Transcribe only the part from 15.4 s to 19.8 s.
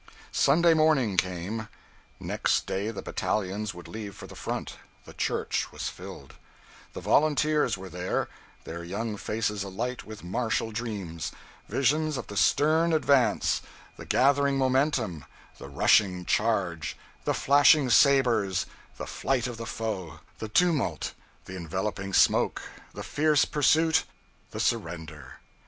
the rushing charge, the flashing sabers, the flight of the